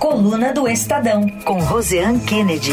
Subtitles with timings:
[0.00, 2.72] Coluna do Estadão, com Roseanne Kennedy.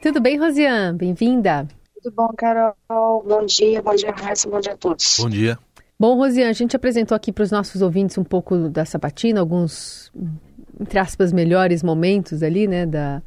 [0.00, 0.96] Tudo bem, Rosiane?
[0.96, 1.68] Bem-vinda.
[2.02, 2.74] Tudo bom, Carol?
[2.88, 5.18] Bom dia, bom dia, Raíssa, bom dia a todos.
[5.20, 5.58] Bom dia.
[6.00, 10.10] Bom, Rosiane, a gente apresentou aqui para os nossos ouvintes um pouco da sabatina, alguns,
[10.80, 13.22] entre aspas, melhores momentos ali, né, da,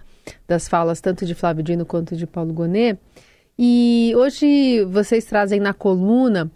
[0.47, 2.97] das falas tanto de Flávio Dino quanto de Paulo Gonet.
[3.59, 6.51] E hoje vocês trazem na coluna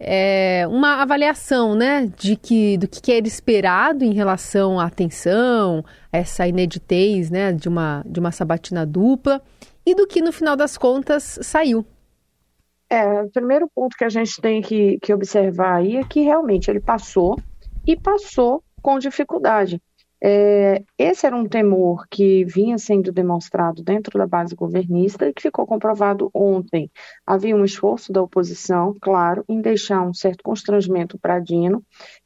[0.00, 6.46] é, uma avaliação, né, de que, do que era esperado em relação à atenção, essa
[6.46, 9.42] ineditez, né, de uma, de uma sabatina dupla
[9.84, 11.84] e do que no final das contas saiu.
[12.90, 16.70] É, o primeiro ponto que a gente tem que, que observar aí é que realmente
[16.70, 17.38] ele passou
[17.86, 19.82] e passou com dificuldade.
[20.20, 25.42] É, esse era um temor que vinha sendo demonstrado dentro da base governista e que
[25.42, 26.90] ficou comprovado ontem.
[27.26, 31.84] Havia um esforço da oposição, claro, em deixar um certo constrangimento para Dino,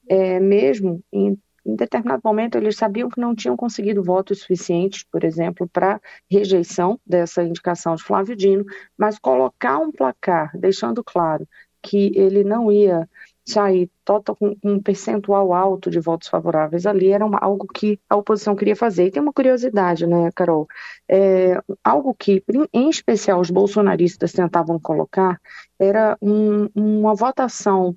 [0.08, 5.22] é, mesmo em em determinado momento eles sabiam que não tinham conseguido votos suficientes, por
[5.22, 8.64] exemplo, para rejeição dessa indicação de Flávio Dino,
[8.98, 11.46] mas colocar um placar, deixando claro
[11.80, 13.08] que ele não ia
[13.44, 18.16] sair total, com um percentual alto de votos favoráveis ali, era uma, algo que a
[18.16, 19.06] oposição queria fazer.
[19.06, 20.66] E tem uma curiosidade, né, Carol?
[21.08, 25.40] É, algo que, em especial, os bolsonaristas tentavam colocar
[25.78, 27.96] era um, uma votação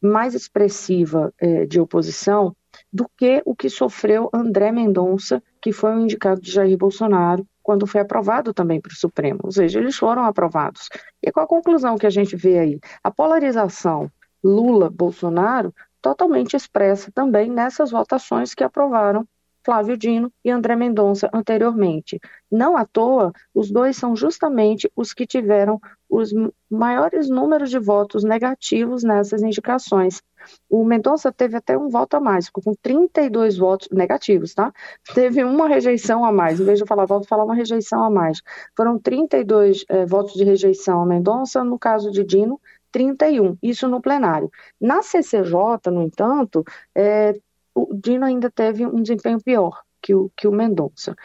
[0.00, 2.54] mais expressiva é, de oposição
[2.92, 7.46] do que o que sofreu André Mendonça, que foi o um indicado de Jair Bolsonaro,
[7.62, 9.40] quando foi aprovado também para o Supremo.
[9.44, 10.88] Ou seja, eles foram aprovados.
[11.22, 12.80] E qual a conclusão que a gente vê aí?
[13.02, 14.10] A polarização
[14.44, 19.26] Lula-Bolsonaro totalmente expressa também nessas votações que aprovaram
[19.64, 22.20] Flávio Dino e André Mendonça anteriormente.
[22.52, 26.30] Não à toa, os dois são justamente os que tiveram os
[26.70, 30.22] maiores números de votos negativos nessas indicações.
[30.68, 34.70] O Mendonça teve até um voto a mais, ficou com 32 votos negativos, tá?
[35.14, 38.42] Teve uma rejeição a mais, em vez de falar voto, falar uma rejeição a mais.
[38.76, 42.60] Foram 32 é, votos de rejeição a Mendonça, no caso de Dino,
[42.94, 44.48] 31, isso no plenário.
[44.80, 46.62] Na CCJ, no entanto,
[46.94, 47.34] é,
[47.74, 51.16] o Dino ainda teve um desempenho pior que o, que o Mendonça.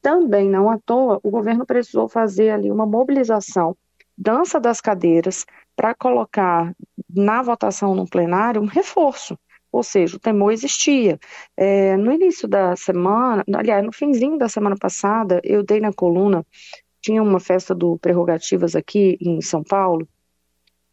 [0.00, 3.76] Também, não à toa, o governo precisou fazer ali uma mobilização,
[4.16, 5.44] dança das cadeiras,
[5.74, 6.72] para colocar
[7.12, 9.36] na votação no plenário um reforço.
[9.72, 11.18] Ou seja, o temor existia.
[11.56, 16.46] É, no início da semana, aliás, no finzinho da semana passada, eu dei na coluna,
[17.00, 20.06] tinha uma festa do Prerrogativas aqui em São Paulo,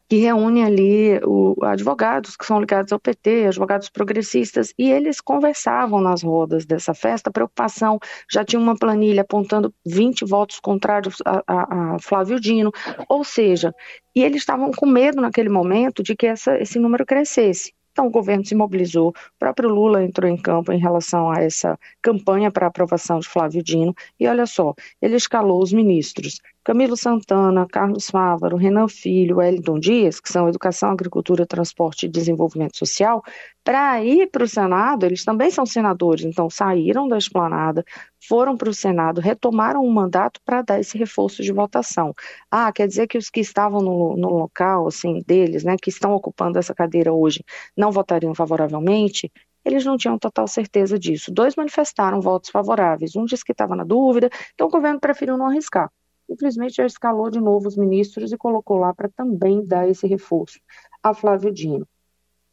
[0.09, 6.00] que reúne ali o, advogados que são ligados ao PT, advogados progressistas, e eles conversavam
[6.00, 11.96] nas rodas dessa festa, preocupação, já tinha uma planilha apontando 20 votos contrários a, a,
[11.96, 12.72] a Flávio Dino,
[13.09, 13.73] ou seja,
[14.16, 17.73] e eles estavam com medo naquele momento de que essa, esse número crescesse.
[17.97, 21.79] Então, o governo se mobilizou, o próprio Lula entrou em campo em relação a essa
[22.00, 27.66] campanha para aprovação de Flávio Dino, e olha só, ele escalou os ministros Camilo Santana,
[27.66, 33.23] Carlos Fávaro, Renan Filho, Wellington Dias, que são Educação, Agricultura, Transporte e Desenvolvimento Social,
[33.63, 37.85] para ir para o Senado, eles também são senadores, então saíram da esplanada,
[38.28, 42.13] foram para o Senado, retomaram o mandato para dar esse reforço de votação.
[42.51, 46.11] Ah, quer dizer que os que estavam no, no local, assim, deles, né, que estão
[46.13, 47.45] ocupando essa cadeira hoje,
[47.78, 49.31] não votariam favoravelmente?
[49.63, 51.29] eles não tinham total certeza disso.
[51.29, 55.47] Dois manifestaram votos favoráveis, um disse que estava na dúvida, então o governo preferiu não
[55.47, 55.91] arriscar
[56.27, 60.59] simplesmente já escalou de novo os ministros e colocou lá para também dar esse reforço
[61.01, 61.88] a Flávio Dino.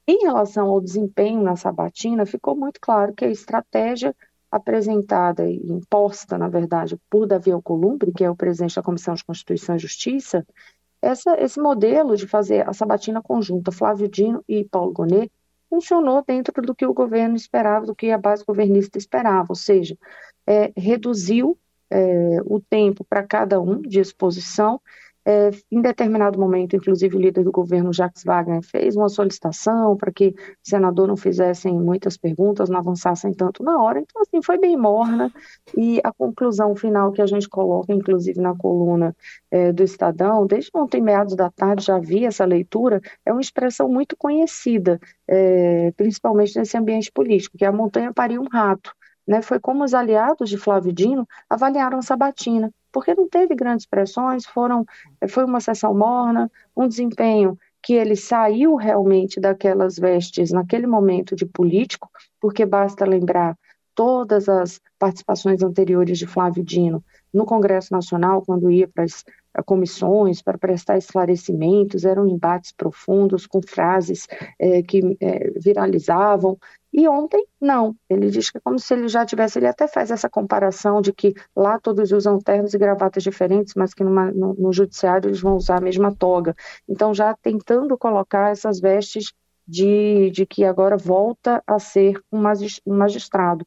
[0.07, 4.15] Em relação ao desempenho na sabatina, ficou muito claro que a estratégia
[4.51, 9.25] apresentada e imposta, na verdade, por Davi Alcolumbre, que é o presidente da Comissão de
[9.25, 10.47] Constituição e Justiça,
[11.03, 15.31] essa, esse modelo de fazer a sabatina conjunta Flávio Dino e Paulo Gonet
[15.69, 19.99] funcionou dentro do que o governo esperava, do que a base governista esperava, ou seja,
[20.47, 21.59] é, reduziu
[21.91, 24.81] é, o tempo para cada um de exposição.
[25.27, 30.13] É, em determinado momento, inclusive, o líder do governo, Jacques Wagner, fez uma solicitação para
[30.13, 34.01] que o senador não fizessem muitas perguntas, não avançassem tanto na hora.
[34.01, 35.33] Então, assim, foi bem morna.
[35.77, 39.17] E a conclusão final que a gente coloca, inclusive, na coluna
[39.51, 43.89] é, do Estadão, desde ontem, meados da tarde, já vi essa leitura, é uma expressão
[43.89, 48.95] muito conhecida, é, principalmente nesse ambiente político, que a montanha pariu um rato
[49.27, 54.47] né, foi como os aliados de Flávio Dino avaliaram Sabatina, porque não teve grandes pressões,
[54.47, 54.85] foram,
[55.21, 61.37] eh, foi uma sessão morna, um desempenho que ele saiu realmente daquelas vestes naquele momento
[61.37, 62.09] de político,
[62.41, 63.57] porque basta lembrar
[63.95, 70.59] todas as participações anteriores de Flávio Dino no Congresso Nacional, quando ia para comissões para
[70.59, 74.27] prestar esclarecimentos, eram embates profundos com frases
[74.59, 76.57] é, que é, viralizavam.
[76.97, 77.97] E ontem, não.
[78.09, 79.59] Ele diz que é como se ele já tivesse.
[79.59, 83.93] Ele até faz essa comparação de que lá todos usam ternos e gravatas diferentes, mas
[83.93, 86.55] que numa, no, no judiciário eles vão usar a mesma toga.
[86.89, 89.33] Então, já tentando colocar essas vestes
[89.67, 92.41] de, de que agora volta a ser um
[92.87, 93.67] magistrado.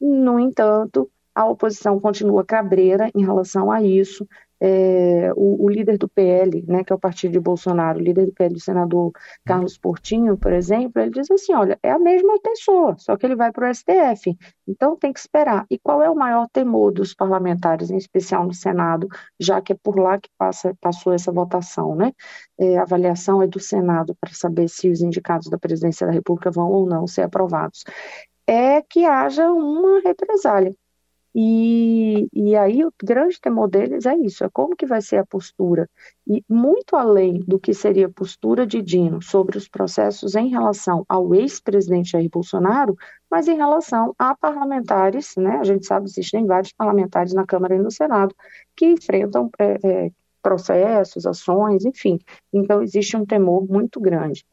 [0.00, 4.24] No entanto, a oposição continua cabreira em relação a isso
[4.60, 8.26] é, o, o, líder do PL, né, que é o partido de Bolsonaro, o líder
[8.26, 9.10] do PL, o senador
[9.44, 13.36] Carlos Portinho, por exemplo, ele diz assim: olha, é a mesma pessoa, só que ele
[13.36, 14.36] vai para o STF,
[14.68, 15.64] então tem que esperar.
[15.70, 19.08] E qual é o maior temor dos parlamentares, em especial no Senado,
[19.38, 22.12] já que é por lá que passa, passou essa votação, né?
[22.58, 26.50] É, a avaliação é do Senado para saber se os indicados da presidência da República
[26.50, 27.84] vão ou não ser aprovados.
[28.46, 30.74] É que haja uma represália.
[31.34, 35.26] E, e aí o grande temor deles é isso, é como que vai ser a
[35.26, 35.88] postura.
[36.26, 41.04] E muito além do que seria a postura de Dino sobre os processos em relação
[41.08, 42.96] ao ex-presidente Jair Bolsonaro,
[43.30, 45.58] mas em relação a parlamentares, né?
[45.58, 48.34] A gente sabe que existem vários parlamentares na Câmara e no Senado
[48.76, 50.10] que enfrentam é, é,
[50.42, 52.18] processos, ações, enfim.
[52.52, 54.44] Então existe um temor muito grande.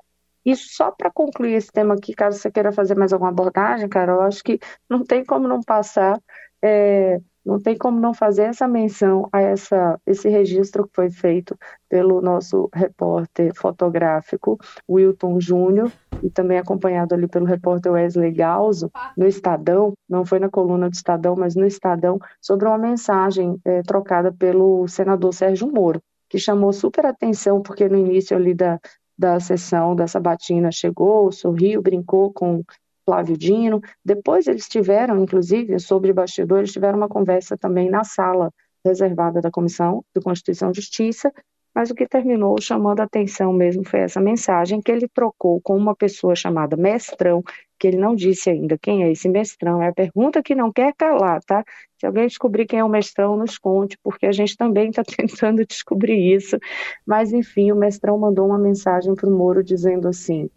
[0.48, 4.14] E só para concluir esse tema aqui, caso você queira fazer mais alguma abordagem, cara,
[4.14, 4.58] eu acho que
[4.90, 6.18] não tem como não passar
[6.64, 11.58] é, não tem como não fazer essa menção a essa, esse registro que foi feito
[11.90, 14.58] pelo nosso repórter fotográfico
[14.90, 15.92] Wilton Júnior
[16.24, 20.94] e também acompanhado ali pelo repórter Wesley Galzo no Estadão, não foi na coluna do
[20.94, 26.74] Estadão, mas no Estadão, sobre uma mensagem é, trocada pelo senador Sérgio Moro, que chamou
[26.74, 28.80] super atenção porque no início ali da,
[29.18, 32.64] da sessão da sabatina chegou, sorriu, brincou com
[33.06, 33.82] Flávio Dino.
[34.04, 38.52] Depois eles tiveram, inclusive, sobre bastidores, tiveram uma conversa também na sala
[38.86, 41.32] reservada da Comissão de Constituição e Justiça,
[41.78, 45.78] mas o que terminou chamando a atenção mesmo foi essa mensagem que ele trocou com
[45.78, 47.44] uma pessoa chamada Mestrão,
[47.78, 49.80] que ele não disse ainda quem é esse Mestrão.
[49.80, 51.64] É a pergunta que não quer calar, tá?
[52.00, 55.64] Se alguém descobrir quem é o Mestrão, nos conte, porque a gente também está tentando
[55.68, 56.58] descobrir isso.
[57.06, 60.50] Mas, enfim, o Mestrão mandou uma mensagem para o Moro dizendo assim: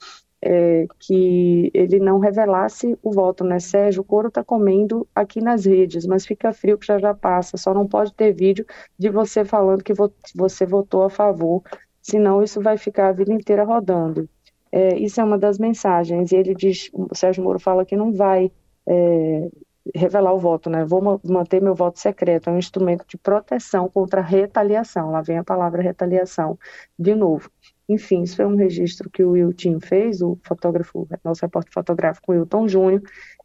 [0.43, 3.59] é, que ele não revelasse o voto, né?
[3.59, 7.57] Sérgio, o couro está comendo aqui nas redes, mas fica frio que já já passa.
[7.57, 8.65] Só não pode ter vídeo
[8.99, 11.63] de você falando que vo você votou a favor,
[12.03, 14.29] senão isso vai ficar a vida inteira rodando.
[14.73, 16.33] É, isso é uma das mensagens.
[16.33, 18.51] E ele diz, o Sérgio Moro fala que não vai
[18.87, 19.49] é,
[19.95, 20.85] revelar o voto, né?
[20.85, 22.49] Vou manter meu voto secreto.
[22.49, 25.11] É um instrumento de proteção contra retaliação.
[25.11, 26.59] Lá vem a palavra retaliação
[26.99, 27.51] de novo.
[27.91, 32.69] Enfim, isso foi um registro que o Wilton fez, o fotógrafo, nosso repórter fotográfico Wilton
[32.69, 33.03] Júnior,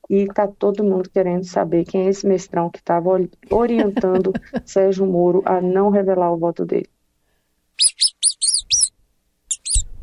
[0.08, 3.10] e está todo mundo querendo saber quem é esse mestrão que estava
[3.50, 4.32] orientando
[4.64, 6.88] Sérgio Moro a não revelar o voto dele.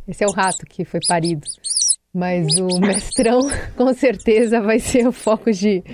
[0.09, 1.47] Esse é o rato que foi parido.
[2.13, 3.43] Mas o mestrão,
[3.79, 5.85] com certeza, vai ser o foco de,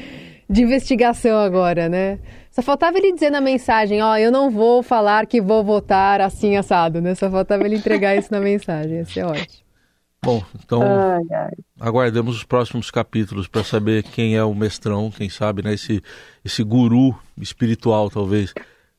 [0.49, 2.19] de investigação agora, né?
[2.59, 6.57] Só faltava ele dizer na mensagem, ó, eu não vou falar que vou votar assim
[6.57, 7.15] assado, né?
[7.15, 9.65] Só faltava ele entregar isso na mensagem, ia ser ótimo.
[10.21, 11.53] Bom, então ai, ai.
[11.79, 15.75] aguardemos os próximos capítulos para saber quem é o mestrão, quem sabe, né?
[15.75, 16.03] Esse,
[16.45, 18.53] esse guru espiritual, talvez,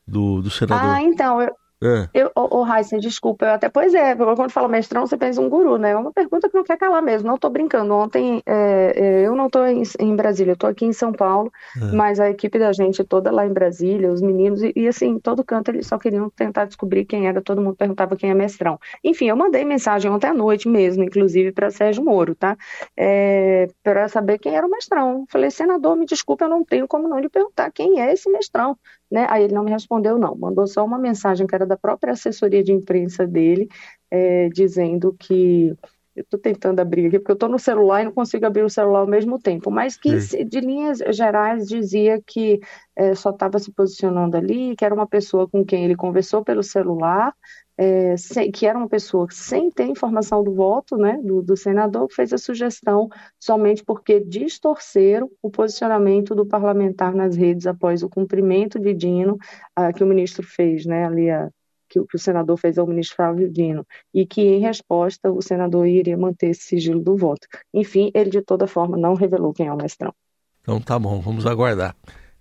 [0.07, 0.95] do, do senador.
[0.95, 2.09] Ah, então, eu, é.
[2.13, 5.77] Eu, ô, Raíssa, desculpa, eu até, pois é, quando fala mestrão, você pensa um guru,
[5.77, 5.91] né?
[5.91, 7.93] É uma pergunta que não quer calar mesmo, não estou brincando.
[7.93, 11.49] Ontem, é, é, eu não estou em, em, Brasília, eu estou aqui em São Paulo,
[11.77, 11.95] é.
[11.95, 15.43] mas a equipe da gente toda lá em Brasília, os meninos, e, e, assim, todo
[15.43, 18.77] canto eles só queriam tentar descobrir quem era, todo mundo perguntava quem é mestrão.
[19.01, 22.57] Enfim, eu mandei mensagem ontem à noite mesmo, inclusive, para Sérgio Moro, tá?
[22.97, 25.25] É, para saber quem era o mestrão.
[25.29, 28.77] Falei, senador, me desculpe, eu não tenho como não lhe perguntar quem é esse mestrão.
[29.11, 29.25] Né?
[29.29, 30.35] Aí ele não me respondeu, não.
[30.35, 33.67] Mandou só uma mensagem que era da própria assessoria de imprensa dele,
[34.11, 35.75] é, dizendo que.
[36.15, 38.69] Eu estou tentando abrir aqui, porque eu estou no celular e não consigo abrir o
[38.69, 42.59] celular ao mesmo tempo, mas que, de linhas gerais, dizia que
[42.95, 46.63] é, só estava se posicionando ali, que era uma pessoa com quem ele conversou pelo
[46.63, 47.33] celular,
[47.77, 52.09] é, sem, que era uma pessoa sem ter informação do voto né, do, do, senador,
[52.09, 53.07] que fez a sugestão
[53.39, 59.37] somente porque distorceram o posicionamento do parlamentar nas redes após o cumprimento de Dino,
[59.79, 61.49] uh, que o ministro fez, né, ali a,
[61.89, 65.87] que, que, o senador fez ao ministro Flávio Dino, e que, em resposta, o senador
[65.87, 67.47] iria manter esse sigilo do voto.
[67.73, 70.13] Enfim, ele, de toda forma, não revelou quem é o mestrão.
[70.61, 71.95] Então tá bom, vamos aguardar.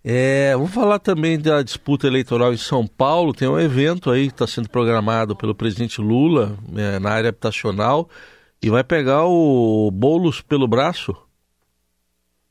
[0.05, 3.33] É, vamos falar também da disputa eleitoral em São Paulo.
[3.33, 8.09] Tem um evento aí que está sendo programado pelo presidente Lula é, na área habitacional
[8.63, 11.17] e vai pegar o Bolos pelo braço.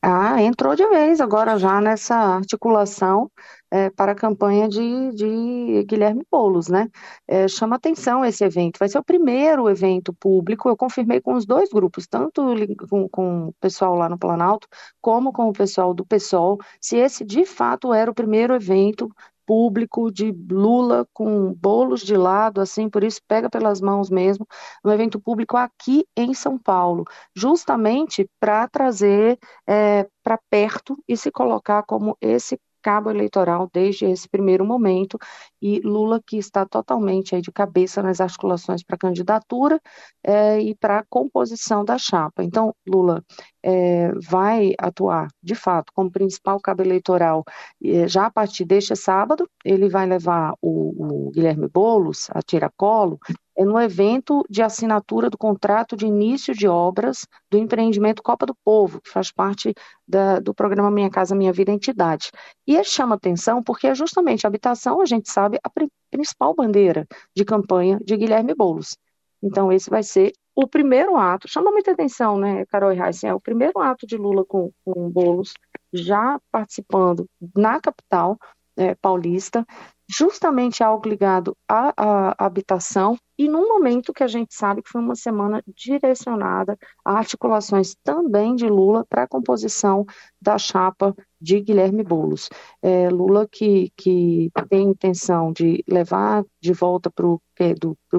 [0.00, 3.30] Ah, entrou de vez agora já nessa articulação.
[3.70, 6.88] É, para a campanha de, de Guilherme Boulos, né?
[7.26, 8.78] É, chama atenção esse evento.
[8.78, 10.68] Vai ser o primeiro evento público.
[10.68, 12.42] Eu confirmei com os dois grupos, tanto
[12.88, 14.68] com, com o pessoal lá no Planalto,
[15.00, 19.10] como com o pessoal do PSOL, se esse de fato era o primeiro evento
[19.48, 24.46] público de Lula com bolos de lado, assim, por isso pega pelas mãos mesmo,
[24.84, 31.30] um evento público aqui em São Paulo, justamente para trazer é, para perto e se
[31.30, 35.18] colocar como esse cabo eleitoral desde esse primeiro momento
[35.60, 39.80] e Lula que está totalmente aí de cabeça nas articulações para candidatura
[40.22, 42.42] é, e para composição da chapa.
[42.42, 43.24] Então, Lula
[43.62, 47.44] é, vai atuar, de fato, como principal cabo eleitoral
[47.84, 49.48] é, já a partir deste sábado.
[49.64, 53.18] Ele vai levar o, o Guilherme Boulos a tiracolo
[53.64, 59.00] no evento de assinatura do contrato de início de obras do empreendimento Copa do Povo,
[59.00, 59.74] que faz parte
[60.06, 62.30] da, do programa Minha Casa Minha Vida Entidade.
[62.66, 65.70] E ele chama atenção porque é justamente a habitação, a gente sabe, a
[66.10, 68.96] principal bandeira de campanha de Guilherme Boulos.
[69.42, 73.34] Então, esse vai ser o primeiro ato, chama muita atenção, né, Carol e Heisen, é
[73.34, 75.52] o primeiro ato de Lula com, com Boulos
[75.92, 78.36] já participando na capital
[78.78, 79.66] é, paulista,
[80.08, 85.00] justamente algo ligado à, à, habitação e num momento que a gente sabe que foi
[85.00, 90.06] uma semana direcionada a articulações também de Lula para a composição
[90.40, 92.48] da chapa de Guilherme Boulos.
[92.80, 97.40] É, Lula que, que tem intenção de levar de volta para o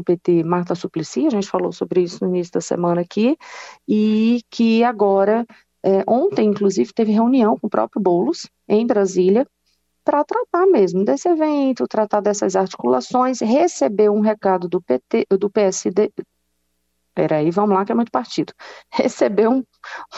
[0.06, 3.36] PT Marta Suplicy, a gente falou sobre isso no início da semana aqui,
[3.88, 5.46] e que agora,
[5.84, 9.46] é, ontem inclusive, teve reunião com o próprio Boulos em Brasília,
[10.10, 16.12] para tratar mesmo desse evento, tratar dessas articulações, receber um recado do PT, do PSD.
[17.14, 18.52] Peraí, vamos lá, que é muito partido.
[18.92, 19.64] Receber um,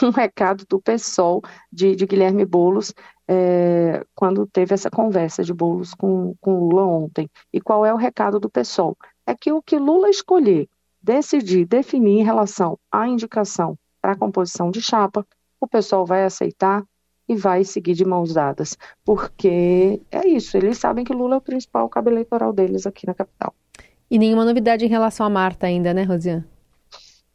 [0.02, 2.94] um recado do PSOL de, de Guilherme Boulos
[3.28, 7.28] é, quando teve essa conversa de Boulos com, com Lula ontem.
[7.52, 8.96] E qual é o recado do PSOL?
[9.26, 10.70] É que o que Lula escolher,
[11.02, 15.26] decidir, definir em relação à indicação para a composição de chapa,
[15.60, 16.82] o pessoal vai aceitar
[17.32, 21.40] e vai seguir de mãos dadas, porque é isso, eles sabem que Lula é o
[21.40, 23.54] principal cabo eleitoral deles aqui na capital.
[24.10, 26.44] E nenhuma novidade em relação a Marta ainda, né, Rosiane?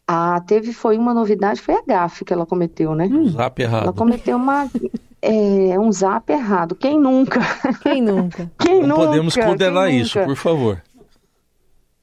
[0.07, 3.05] Ah, teve, foi uma novidade, foi a gafe que ela cometeu, né?
[3.07, 3.83] Um zap errado.
[3.83, 4.69] Ela cometeu uma,
[5.21, 6.75] é, um zap errado.
[6.75, 7.41] Quem nunca?
[7.81, 8.49] Quem nunca?
[8.57, 9.07] Quem Não nunca?
[9.07, 10.29] podemos condenar Quem isso, nunca?
[10.29, 10.81] por favor.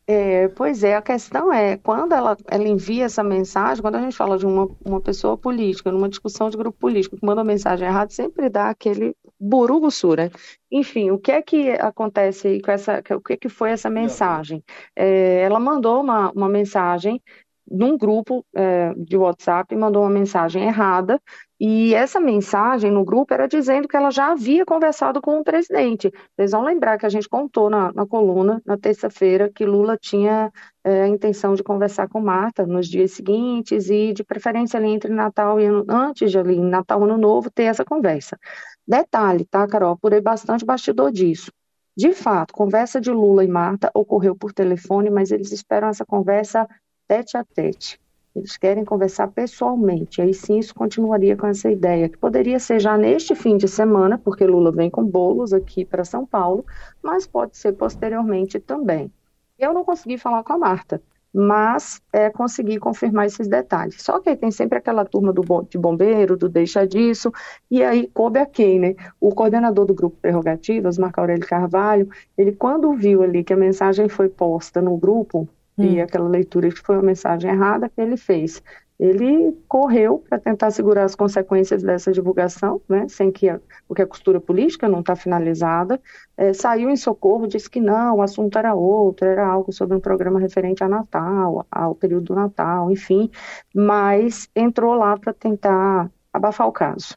[0.07, 4.15] É, pois é, a questão é, quando ela, ela envia essa mensagem, quando a gente
[4.15, 7.89] fala de uma, uma pessoa política, numa discussão de grupo político, que manda uma mensagem
[7.89, 10.31] errada, sempre dá aquele buruguçu, né?
[10.71, 13.89] Enfim, o que é que acontece aí com essa, o que é que foi essa
[13.89, 14.63] mensagem?
[14.95, 17.23] É, ela mandou uma, uma mensagem
[17.71, 21.21] num grupo é, de WhatsApp, mandou uma mensagem errada,
[21.59, 26.13] e essa mensagem no grupo era dizendo que ela já havia conversado com o presidente.
[26.37, 30.53] Vocês vão lembrar que a gente contou na, na coluna, na terça-feira, que Lula tinha
[30.85, 35.13] é, a intenção de conversar com Marta nos dias seguintes e, de preferência, ali entre
[35.13, 38.39] Natal e ano, antes de ali, Natal Ano Novo, ter essa conversa.
[38.87, 39.93] Detalhe, tá, Carol?
[39.93, 41.51] Apurei bastante bastidor disso.
[41.97, 46.69] De fato, conversa de Lula e Marta ocorreu por telefone, mas eles esperam essa conversa
[47.07, 48.01] tete a tete.
[48.35, 50.21] Eles querem conversar pessoalmente.
[50.21, 54.19] Aí sim, isso continuaria com essa ideia, que poderia ser já neste fim de semana,
[54.19, 56.65] porque Lula vem com bolos aqui para São Paulo,
[57.03, 59.13] mas pode ser posteriormente também.
[59.57, 61.01] Eu não consegui falar com a Marta,
[61.33, 64.03] mas é, consegui confirmar esses detalhes.
[64.03, 67.33] Só que aí tem sempre aquela turma do de bombeiro, do deixa disso,
[67.71, 68.95] e aí coube a quem, né?
[69.21, 74.09] O coordenador do grupo Prerrogativas, Marco Aurélio Carvalho, ele quando viu ali que a mensagem
[74.09, 78.63] foi posta no grupo, e aquela leitura que foi uma mensagem errada que ele fez.
[78.99, 84.07] Ele correu para tentar segurar as consequências dessa divulgação, né, sem que a, porque a
[84.07, 86.01] costura política não está finalizada,
[86.37, 90.01] é, saiu em socorro, disse que não, o assunto era outro, era algo sobre um
[90.01, 93.29] programa referente a Natal, ao período do Natal, enfim,
[93.75, 97.17] mas entrou lá para tentar abafar o caso.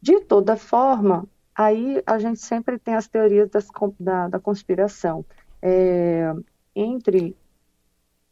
[0.00, 3.66] De toda forma, aí a gente sempre tem as teorias das,
[3.98, 5.24] da, da conspiração.
[5.60, 6.32] É,
[6.76, 7.36] entre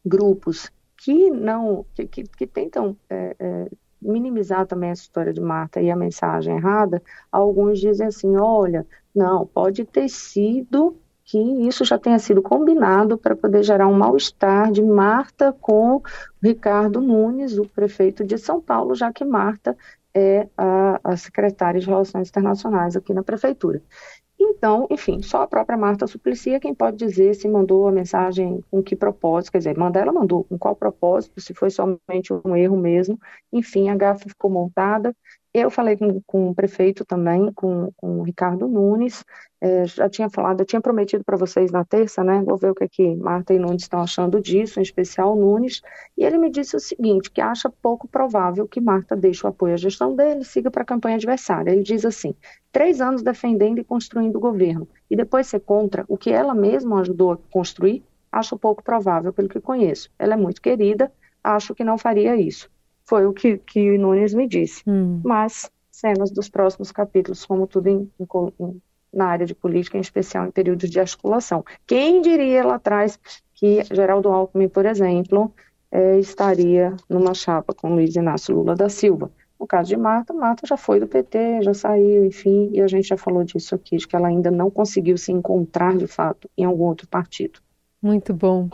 [0.06, 3.68] grupos que não que, que, que tentam é, é,
[4.00, 9.46] minimizar também essa história de Marta e a mensagem errada, alguns dizem assim, olha, não,
[9.46, 14.80] pode ter sido que isso já tenha sido combinado para poder gerar um mal-estar de
[14.80, 16.00] Marta com
[16.40, 19.76] Ricardo Nunes, o prefeito de São Paulo, já que Marta
[20.14, 23.82] é a, a secretária de Relações Internacionais aqui na prefeitura.
[24.38, 28.62] Então, enfim, só a própria Marta Suplicy é quem pode dizer se mandou a mensagem
[28.70, 32.54] com que propósito, quer dizer, mandar ela mandou com qual propósito, se foi somente um
[32.56, 33.18] erro mesmo.
[33.52, 35.14] Enfim, a gafa ficou montada.
[35.58, 39.24] Eu falei com, com o prefeito também, com, com o Ricardo Nunes,
[39.60, 42.42] é, já tinha falado, eu tinha prometido para vocês na terça, né?
[42.44, 45.80] Vou ver o que, é que Marta e Nunes estão achando disso, em especial Nunes.
[46.16, 49.74] E ele me disse o seguinte: que acha pouco provável que Marta deixe o apoio
[49.74, 51.70] à gestão dele e siga para a campanha adversária.
[51.70, 52.34] Ele diz assim:
[52.70, 57.00] três anos defendendo e construindo o governo, e depois ser contra o que ela mesma
[57.00, 60.10] ajudou a construir, acho pouco provável, pelo que conheço.
[60.18, 61.10] Ela é muito querida,
[61.42, 62.68] acho que não faria isso.
[63.08, 64.82] Foi o que, que o Nunes me disse.
[64.86, 65.20] Hum.
[65.24, 68.82] Mas cenas dos próximos capítulos, como tudo em, em,
[69.12, 71.64] na área de política, em especial em períodos de articulação.
[71.86, 73.18] Quem diria lá atrás
[73.54, 75.52] que Geraldo Alckmin, por exemplo,
[75.90, 79.30] é, estaria numa chapa com Luiz Inácio Lula da Silva?
[79.58, 83.08] No caso de Marta, Marta já foi do PT, já saiu, enfim, e a gente
[83.08, 86.64] já falou disso aqui, de que ela ainda não conseguiu se encontrar de fato em
[86.64, 87.60] algum outro partido.
[88.02, 88.68] Muito bom.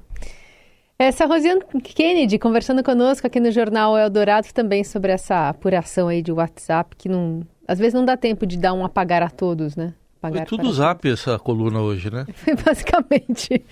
[0.99, 6.31] Essa Rosiane Kennedy conversando conosco aqui no Jornal Eldorado também sobre essa apuração aí de
[6.31, 9.95] WhatsApp, que não, às vezes não dá tempo de dar um apagar a todos, né?
[10.23, 12.25] Apagar Foi tudo zap essa coluna hoje, né?
[12.35, 13.65] Foi basicamente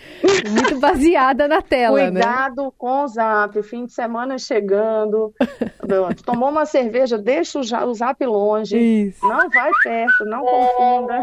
[0.51, 2.21] muito baseada na tela, Cuidado né?
[2.21, 5.33] Cuidado com o zap, fim de semana chegando.
[6.27, 8.77] Tomou uma cerveja, deixa o zap longe.
[8.77, 9.25] Isso.
[9.25, 11.21] Não vai perto, não confunda.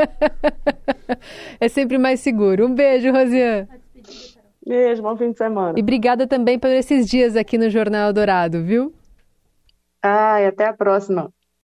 [1.60, 2.66] é sempre mais seguro.
[2.66, 3.68] Um beijo, Rosiane.
[4.66, 5.78] Beijo, bom fim de semana.
[5.78, 8.92] E obrigada também por esses dias aqui no Jornal Dourado, viu?
[10.02, 11.32] Ai, até a próxima.